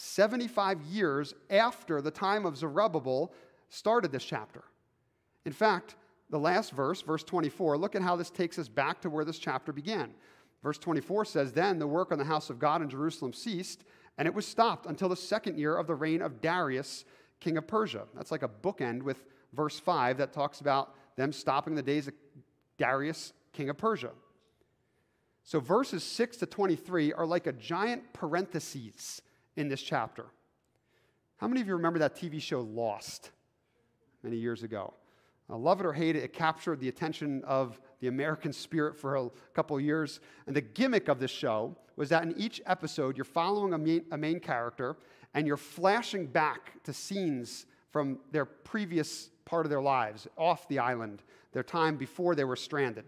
[0.00, 3.34] 75 years after the time of Zerubbabel
[3.68, 4.64] started this chapter.
[5.44, 5.96] In fact,
[6.30, 9.38] the last verse, verse 24, look at how this takes us back to where this
[9.38, 10.14] chapter began.
[10.62, 13.84] Verse 24 says, Then the work on the house of God in Jerusalem ceased,
[14.16, 17.04] and it was stopped until the second year of the reign of Darius,
[17.38, 18.04] king of Persia.
[18.14, 22.14] That's like a bookend with verse 5 that talks about them stopping the days of
[22.78, 24.12] Darius, king of Persia.
[25.44, 29.20] So verses 6 to 23 are like a giant parenthesis
[29.60, 30.24] in this chapter.
[31.36, 33.30] How many of you remember that TV show Lost
[34.22, 34.94] many years ago?
[35.50, 39.16] Uh, love it or hate it, it captured the attention of the American spirit for
[39.16, 40.20] a couple years.
[40.46, 44.04] And the gimmick of this show was that in each episode, you're following a main,
[44.10, 44.96] a main character
[45.34, 50.78] and you're flashing back to scenes from their previous part of their lives off the
[50.78, 53.04] island, their time before they were stranded.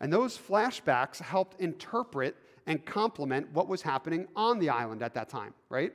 [0.00, 2.36] And those flashbacks helped interpret
[2.68, 5.92] and complement what was happening on the island at that time, right?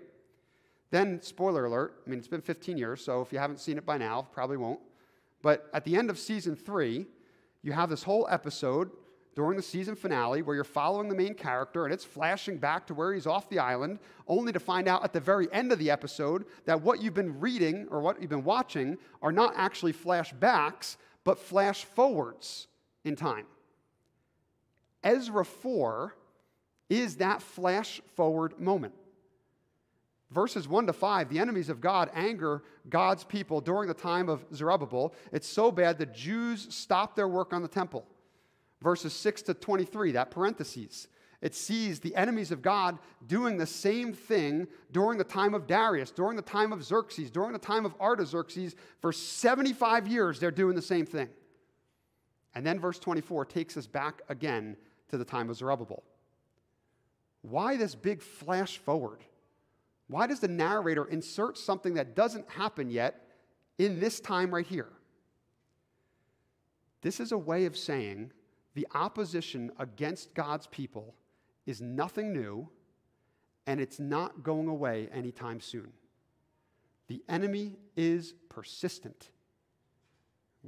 [0.90, 3.86] Then, spoiler alert, I mean, it's been 15 years, so if you haven't seen it
[3.86, 4.80] by now, probably won't.
[5.44, 7.06] But at the end of season three,
[7.62, 8.90] you have this whole episode
[9.36, 12.96] during the season finale where you're following the main character and it's flashing back to
[12.96, 15.92] where he's off the island, only to find out at the very end of the
[15.92, 20.98] episode that what you've been reading or what you've been watching are not actually flashbacks,
[21.24, 22.68] but flash forwards
[23.04, 23.46] in time.
[25.04, 26.16] Ezra 4
[26.90, 28.94] is that flash forward moment
[30.34, 34.44] verses 1 to 5, the enemies of God anger God's people during the time of
[34.54, 35.14] Zerubbabel.
[35.32, 38.06] It's so bad the Jews stop their work on the temple.
[38.82, 41.08] Verses 6 to 23, that parentheses,
[41.42, 46.12] it sees the enemies of God doing the same thing during the time of Darius,
[46.12, 48.76] during the time of Xerxes, during the time of Artaxerxes.
[49.02, 51.30] For 75 years, they're doing the same thing.
[52.56, 54.78] And then verse 24 takes us back again
[55.10, 56.04] to the time of Zerubbabel.
[57.44, 59.20] Why this big flash forward?
[60.08, 63.28] Why does the narrator insert something that doesn't happen yet
[63.78, 64.90] in this time right here?
[67.02, 68.32] This is a way of saying
[68.76, 71.16] the opposition against God's people
[71.66, 72.70] is nothing new
[73.68, 75.92] and it's not going away anytime soon.
[77.08, 79.32] The enemy is persistent.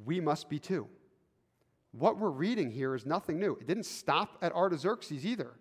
[0.03, 0.87] We must be too.
[1.91, 3.53] What we're reading here is nothing new.
[3.61, 5.53] It didn't stop at Artaxerxes either.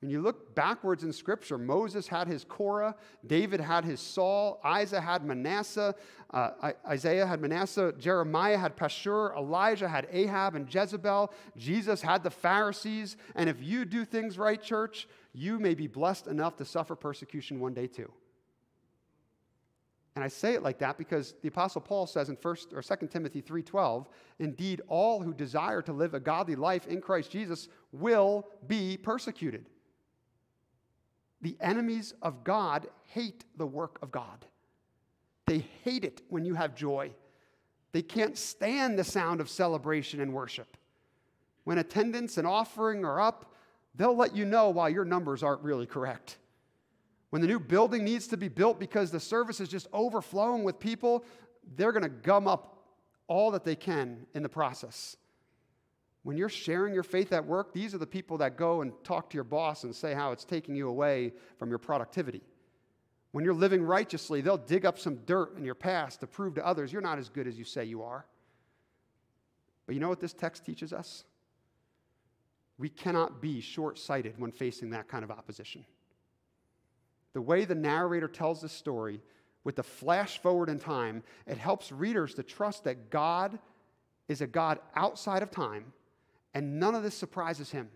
[0.00, 2.94] When you look backwards in Scripture, Moses had his Korah,
[3.26, 5.94] David had his Saul, Isaiah had Manasseh,
[6.32, 12.30] uh, Isaiah had Manasseh, Jeremiah had Pashur, Elijah had Ahab and Jezebel, Jesus had the
[12.30, 13.16] Pharisees.
[13.36, 17.58] And if you do things right, church, you may be blessed enough to suffer persecution
[17.58, 18.12] one day too.
[20.14, 23.10] And I say it like that because the apostle Paul says in 1st or 2nd
[23.10, 24.06] Timothy 3:12,
[24.38, 29.66] indeed all who desire to live a godly life in Christ Jesus will be persecuted.
[31.46, 34.44] The enemies of God hate the work of God.
[35.46, 37.12] They hate it when you have joy.
[37.92, 40.76] They can't stand the sound of celebration and worship.
[41.62, 43.54] When attendance and offering are up,
[43.94, 46.38] they'll let you know why your numbers aren't really correct.
[47.30, 50.80] When the new building needs to be built because the service is just overflowing with
[50.80, 51.24] people,
[51.76, 52.76] they're going to gum up
[53.28, 55.16] all that they can in the process.
[56.26, 59.30] When you're sharing your faith at work, these are the people that go and talk
[59.30, 62.42] to your boss and say how it's taking you away from your productivity.
[63.30, 66.66] When you're living righteously, they'll dig up some dirt in your past to prove to
[66.66, 68.26] others you're not as good as you say you are.
[69.86, 71.22] But you know what this text teaches us?
[72.76, 75.84] We cannot be short sighted when facing that kind of opposition.
[77.34, 79.20] The way the narrator tells the story,
[79.62, 83.60] with the flash forward in time, it helps readers to trust that God
[84.26, 85.92] is a God outside of time
[86.56, 87.90] and none of this surprises him.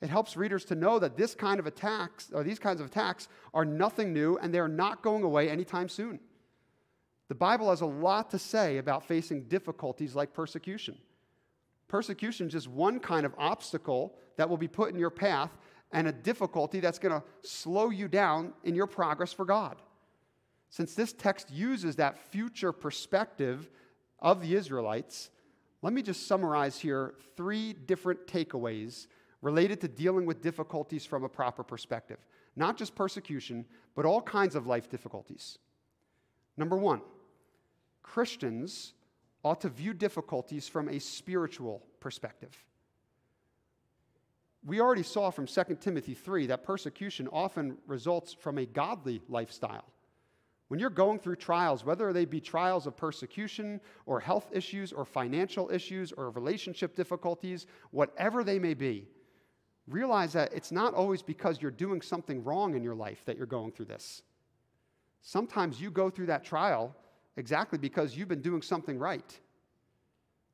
[0.00, 3.28] It helps readers to know that this kind of attacks, or these kinds of attacks,
[3.54, 6.18] are nothing new and they're not going away anytime soon.
[7.28, 10.98] The Bible has a lot to say about facing difficulties like persecution.
[11.86, 15.56] Persecution is just one kind of obstacle that will be put in your path
[15.92, 19.76] and a difficulty that's going to slow you down in your progress for God.
[20.68, 23.70] Since this text uses that future perspective
[24.18, 25.30] of the Israelites,
[25.82, 29.06] let me just summarize here three different takeaways
[29.42, 32.18] related to dealing with difficulties from a proper perspective.
[32.56, 33.64] Not just persecution,
[33.94, 35.58] but all kinds of life difficulties.
[36.56, 37.02] Number one,
[38.02, 38.94] Christians
[39.44, 42.50] ought to view difficulties from a spiritual perspective.
[44.66, 49.84] We already saw from 2 Timothy 3 that persecution often results from a godly lifestyle.
[50.68, 55.04] When you're going through trials, whether they be trials of persecution or health issues or
[55.04, 59.08] financial issues or relationship difficulties, whatever they may be,
[59.86, 63.46] realize that it's not always because you're doing something wrong in your life that you're
[63.46, 64.22] going through this.
[65.22, 66.94] Sometimes you go through that trial
[67.36, 69.40] exactly because you've been doing something right.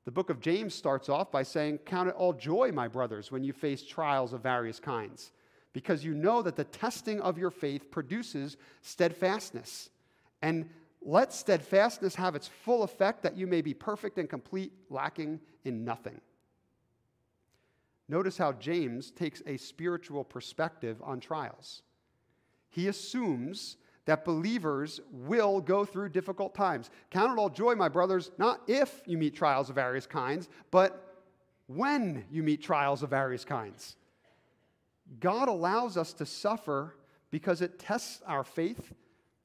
[0.05, 3.43] The book of James starts off by saying, Count it all joy, my brothers, when
[3.43, 5.33] you face trials of various kinds,
[5.73, 9.91] because you know that the testing of your faith produces steadfastness.
[10.45, 10.69] And
[11.01, 15.87] let steadfastness have its full effect that you may be perfect and complete, lacking in
[15.87, 16.21] nothing.
[18.11, 21.81] Notice how James takes a spiritual perspective on trials.
[22.69, 26.91] He assumes that believers will go through difficult times.
[27.09, 31.23] Count it all joy, my brothers, not if you meet trials of various kinds, but
[31.69, 33.97] when you meet trials of various kinds.
[35.21, 36.97] God allows us to suffer
[37.31, 38.93] because it tests our faith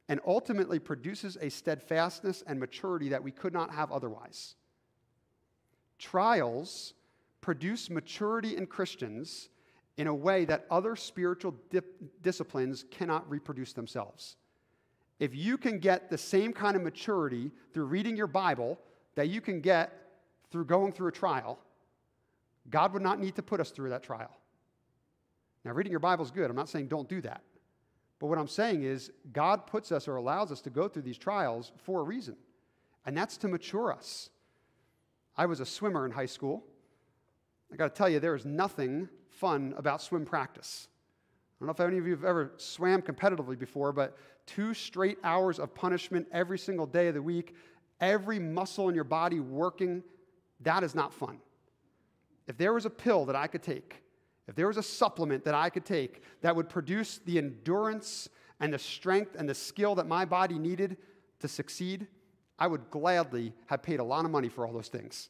[0.10, 4.56] and ultimately produces a steadfastness and maturity that we could not have otherwise.
[6.00, 6.96] Trials
[7.42, 9.50] produce maturity in Christians
[9.98, 14.36] in a way that other spiritual dip- disciplines cannot reproduce themselves.
[15.20, 18.80] if you can get the same kind of maturity through reading your Bible
[19.16, 19.92] that you can get
[20.50, 21.60] through going through a trial,
[22.70, 24.32] God would not need to put us through that trial.
[25.66, 26.50] Now, reading your Bible is good.
[26.50, 27.42] I'm not saying don't do that.
[28.20, 31.18] But what I'm saying is, God puts us or allows us to go through these
[31.18, 32.36] trials for a reason,
[33.06, 34.30] and that's to mature us.
[35.38, 36.66] I was a swimmer in high school.
[37.72, 40.90] I got to tell you, there is nothing fun about swim practice.
[41.60, 45.18] I don't know if any of you have ever swam competitively before, but two straight
[45.24, 47.56] hours of punishment every single day of the week,
[48.02, 50.04] every muscle in your body working,
[50.62, 51.40] that is not fun.
[52.48, 54.02] If there was a pill that I could take
[54.50, 58.28] if there was a supplement that I could take that would produce the endurance
[58.60, 60.98] and the strength and the skill that my body needed
[61.42, 62.08] to succeed,
[62.58, 65.30] I would gladly have paid a lot of money for all those things.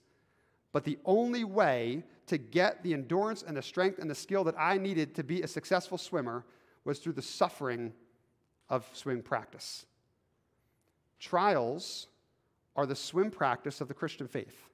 [0.72, 4.56] But the only way to get the endurance and the strength and the skill that
[4.58, 6.46] I needed to be a successful swimmer
[6.86, 7.92] was through the suffering
[8.70, 9.86] of swim practice.
[11.20, 12.08] Trials
[12.78, 14.70] are the swim practice of the Christian faith.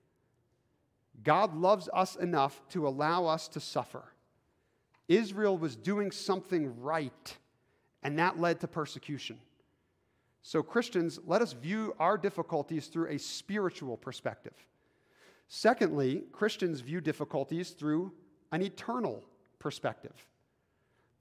[1.24, 4.04] God loves us enough to allow us to suffer.
[5.08, 7.38] Israel was doing something right,
[8.04, 9.38] and that led to persecution.
[10.42, 14.54] So, Christians, let us view our difficulties through a spiritual perspective.
[15.48, 18.12] Secondly, Christians view difficulties through
[18.52, 19.24] an eternal
[19.60, 20.26] perspective.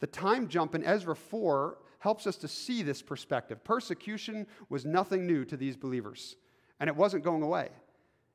[0.01, 3.65] The time jump in Ezra 4 helps us to see this perspective.
[3.65, 6.37] Persecution was nothing new to these believers,
[6.79, 7.71] and it wasn't going away.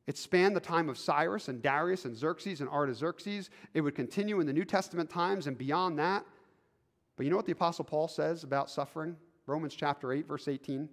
[0.08, 3.50] It spanned the time of Cyrus and Darius and Xerxes and Artaxerxes.
[3.74, 6.26] It would continue in the New Testament times and beyond that.
[7.16, 9.16] But you know what the Apostle Paul says about suffering?
[9.46, 10.90] Romans chapter 8, verse 18.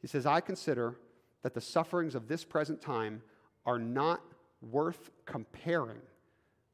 [0.00, 0.96] He says, I consider
[1.42, 3.22] that the sufferings of this present time
[3.66, 4.22] are not
[4.62, 6.00] worth comparing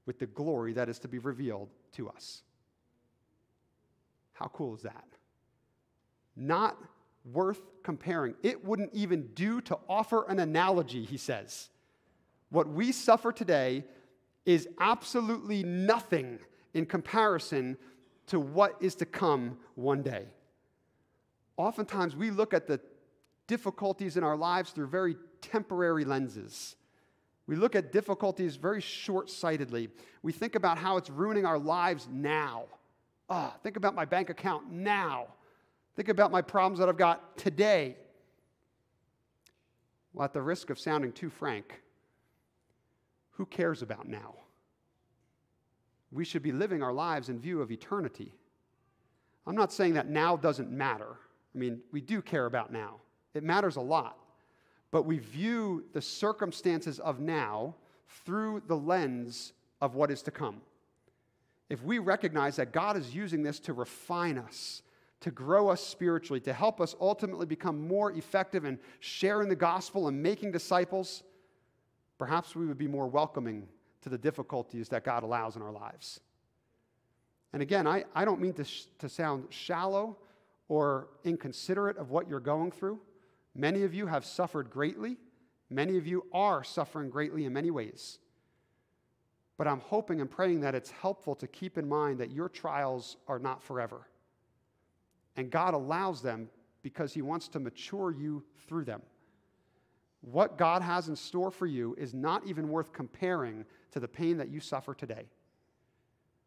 [0.06, 2.42] with the glory that is to be revealed to us.
[4.34, 5.04] How cool is that?
[6.36, 6.76] Not
[7.24, 8.34] worth comparing.
[8.42, 11.70] It wouldn't even do to offer an analogy, he says.
[12.50, 13.84] What we suffer today
[14.46, 16.38] is absolutely nothing
[16.74, 17.76] in comparison
[18.26, 20.26] to what is to come one day.
[21.56, 22.80] Oftentimes, we look at the
[23.46, 26.76] difficulties in our lives through very temporary lenses.
[27.46, 29.90] We look at difficulties very short sightedly.
[30.22, 32.64] We think about how it's ruining our lives now.
[33.28, 35.26] Ah, oh, think about my bank account now.
[35.96, 37.96] Think about my problems that I've got today.
[40.12, 41.82] Well, at the risk of sounding too frank,
[43.32, 44.34] who cares about now?
[46.12, 48.32] We should be living our lives in view of eternity.
[49.46, 51.16] I'm not saying that now doesn't matter.
[51.54, 53.00] I mean, we do care about now,
[53.34, 54.18] it matters a lot.
[54.90, 57.74] But we view the circumstances of now
[58.24, 60.60] through the lens of what is to come.
[61.68, 64.82] If we recognize that God is using this to refine us,
[65.24, 70.06] to grow us spiritually, to help us ultimately become more effective in sharing the gospel
[70.08, 71.22] and making disciples,
[72.18, 73.66] perhaps we would be more welcoming
[74.02, 76.20] to the difficulties that God allows in our lives.
[77.54, 80.18] And again, I, I don't mean to, sh- to sound shallow
[80.68, 83.00] or inconsiderate of what you're going through.
[83.54, 85.16] Many of you have suffered greatly.
[85.70, 88.18] Many of you are suffering greatly in many ways.
[89.56, 93.16] But I'm hoping and praying that it's helpful to keep in mind that your trials
[93.26, 94.06] are not forever.
[95.36, 96.48] And God allows them
[96.82, 99.02] because He wants to mature you through them.
[100.20, 104.38] What God has in store for you is not even worth comparing to the pain
[104.38, 105.26] that you suffer today.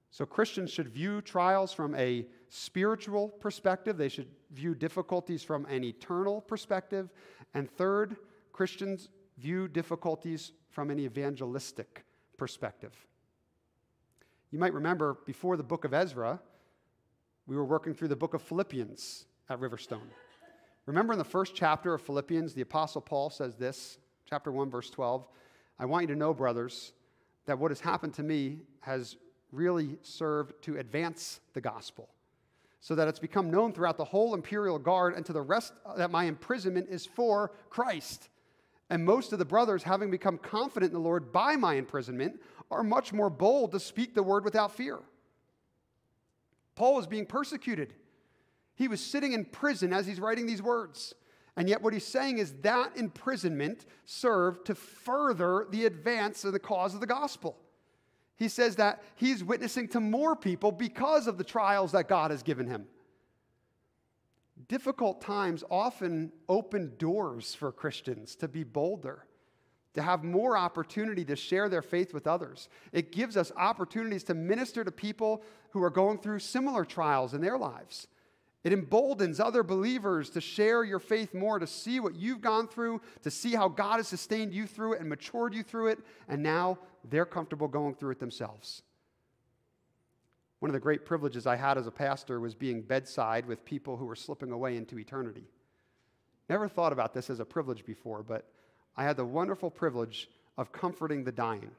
[0.09, 3.97] So, Christians should view trials from a spiritual perspective.
[3.97, 7.09] They should view difficulties from an eternal perspective.
[7.53, 8.15] And third,
[8.53, 12.05] Christians view difficulties from an evangelistic
[12.37, 12.93] perspective.
[14.51, 16.39] You might remember before the book of Ezra,
[17.47, 20.09] we were working through the book of Philippians at Riverstone.
[20.85, 23.97] Remember in the first chapter of Philippians, the Apostle Paul says this,
[24.29, 25.25] chapter 1, verse 12
[25.79, 26.91] I want you to know, brothers,
[27.45, 29.15] that what has happened to me has
[29.51, 32.09] really served to advance the gospel,
[32.81, 35.95] so that it's become known throughout the whole imperial guard and to the rest uh,
[35.95, 38.29] that my imprisonment is for Christ.
[38.89, 42.41] And most of the brothers, having become confident in the Lord by my imprisonment,
[42.71, 44.99] are much more bold to speak the word without fear.
[46.77, 47.95] Paul was being persecuted.
[48.75, 51.15] He was sitting in prison as he's writing these words.
[51.57, 56.59] And yet, what he's saying is that imprisonment served to further the advance of the
[56.59, 57.57] cause of the gospel.
[58.35, 62.43] He says that he's witnessing to more people because of the trials that God has
[62.43, 62.85] given him.
[64.67, 69.25] Difficult times often open doors for Christians to be bolder,
[69.97, 72.69] to have more opportunity to share their faith with others.
[72.93, 75.41] It gives us opportunities to minister to people
[75.71, 78.07] who are going through similar trials in their lives.
[78.63, 83.01] It emboldens other believers to share your faith more, to see what you've gone through,
[83.23, 86.43] to see how God has sustained you through it and matured you through it, and
[86.43, 86.77] now
[87.09, 88.83] they're comfortable going through it themselves.
[90.59, 93.97] One of the great privileges I had as a pastor was being bedside with people
[93.97, 95.45] who were slipping away into eternity.
[96.49, 98.47] Never thought about this as a privilege before, but
[98.97, 101.71] I had the wonderful privilege of comforting the dying.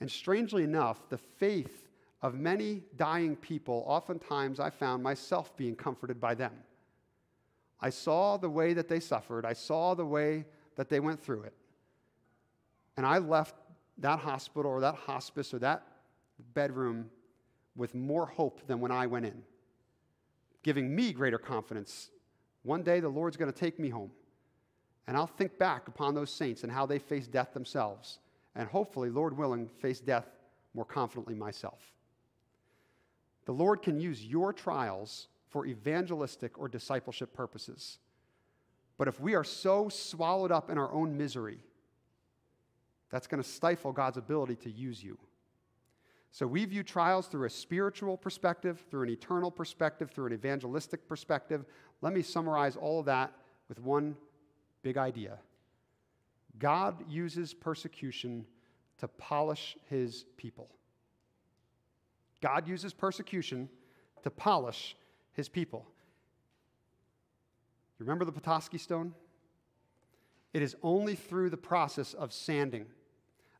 [0.00, 1.88] And strangely enough, the faith
[2.22, 6.52] of many dying people, oftentimes I found myself being comforted by them.
[7.80, 11.42] I saw the way that they suffered, I saw the way that they went through
[11.42, 11.52] it.
[12.96, 13.54] And I left
[13.98, 15.82] that hospital or that hospice or that
[16.54, 17.10] bedroom
[17.76, 19.42] with more hope than when I went in,
[20.62, 22.10] giving me greater confidence.
[22.62, 24.10] One day the Lord's going to take me home.
[25.06, 28.18] And I'll think back upon those saints and how they faced death themselves.
[28.54, 30.26] And hopefully, Lord willing, face death
[30.74, 31.80] more confidently myself.
[33.44, 37.98] The Lord can use your trials for evangelistic or discipleship purposes.
[38.96, 41.58] But if we are so swallowed up in our own misery,
[43.10, 45.18] that's going to stifle God's ability to use you.
[46.30, 51.06] So we view trials through a spiritual perspective, through an eternal perspective, through an evangelistic
[51.06, 51.66] perspective.
[52.00, 53.32] Let me summarize all of that
[53.68, 54.16] with one
[54.82, 55.38] big idea
[56.58, 58.46] God uses persecution
[58.98, 60.68] to polish his people.
[62.40, 63.68] God uses persecution
[64.22, 64.96] to polish
[65.32, 65.86] his people.
[67.98, 69.14] You remember the Petoskey stone?
[70.52, 72.86] It is only through the process of sanding,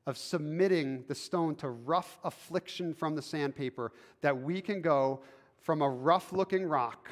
[0.07, 5.23] of submitting the stone to rough affliction from the sandpaper, that we can go
[5.59, 7.09] from a rough looking rock.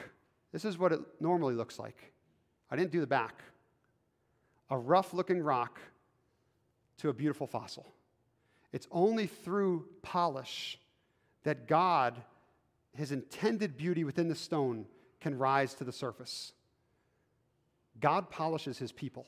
[0.53, 2.13] This is what it normally looks like.
[2.71, 3.43] I didn't do the back.
[4.71, 5.81] A rough looking rock
[6.99, 7.87] to a beautiful fossil.
[8.73, 10.79] It's only through polish
[11.43, 12.23] that God,
[12.95, 14.87] his intended beauty within the stone,
[15.21, 16.53] can rise to the surface.
[18.01, 19.27] God polishes his people,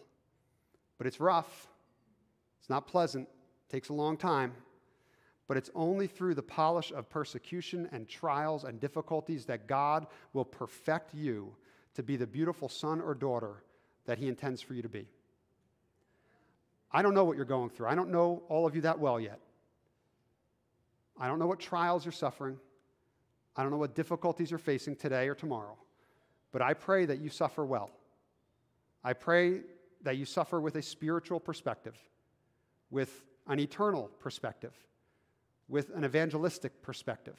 [0.96, 1.68] but it's rough,
[2.60, 4.54] it's not pleasant, it takes a long time.
[5.48, 10.44] But it's only through the polish of persecution and trials and difficulties that God will
[10.44, 11.54] perfect you
[11.94, 13.64] to be the beautiful son or daughter
[14.06, 15.08] that he intends for you to be.
[16.92, 17.88] I don't know what you're going through.
[17.88, 19.40] I don't know all of you that well yet.
[21.18, 22.58] I don't know what trials you're suffering.
[23.56, 25.76] I don't know what difficulties you're facing today or tomorrow.
[26.52, 27.90] But I pray that you suffer well.
[29.04, 29.60] I pray
[30.02, 31.96] that you suffer with a spiritual perspective,
[32.90, 34.74] with an eternal perspective,
[35.68, 37.38] with an evangelistic perspective.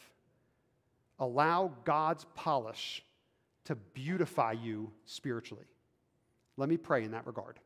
[1.20, 3.04] Allow God's polish
[3.66, 5.66] to beautify you spiritually.
[6.58, 7.60] Let me pray in that regard.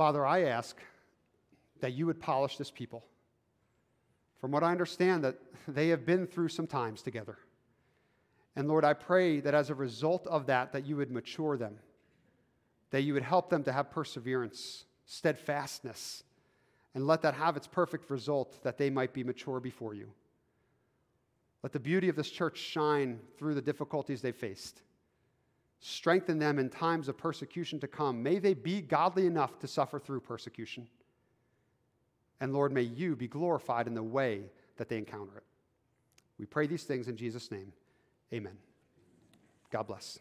[0.00, 0.78] Father, I ask
[1.80, 3.04] that you would polish this people.
[4.40, 5.36] From what I understand, that
[5.68, 7.36] they have been through some times together.
[8.56, 11.74] And Lord, I pray that as a result of that, that you would mature them,
[12.92, 16.24] that you would help them to have perseverance, steadfastness,
[16.94, 20.10] and let that have its perfect result that they might be mature before you.
[21.62, 24.80] Let the beauty of this church shine through the difficulties they faced.
[25.80, 28.22] Strengthen them in times of persecution to come.
[28.22, 30.86] May they be godly enough to suffer through persecution.
[32.40, 34.42] And Lord, may you be glorified in the way
[34.76, 35.44] that they encounter it.
[36.38, 37.72] We pray these things in Jesus' name.
[38.32, 38.56] Amen.
[39.70, 40.18] God bless.